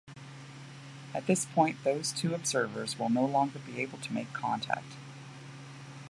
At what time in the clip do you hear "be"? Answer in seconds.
3.59-3.79